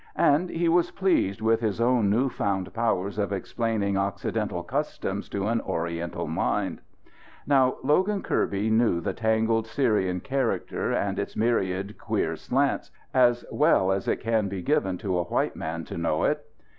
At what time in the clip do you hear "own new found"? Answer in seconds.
1.79-2.73